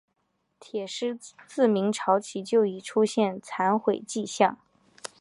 [0.59, 1.15] 铁狮
[1.45, 4.57] 自明朝起就已出现残毁迹象。